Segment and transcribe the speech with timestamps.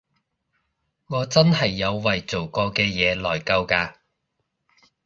[1.09, 3.93] 我真係有為做過嘅嘢內疚㗎